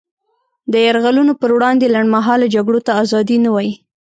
[0.71, 3.73] د یرغلونو پر وړاندې لنډمهاله جګړو ته ازادي نه وايي.